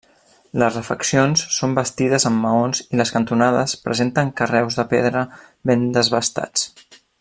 [0.61, 5.27] Les refeccions són bastides amb maons i les cantonades presenten carreus de pedra
[5.73, 6.71] ben desbastats.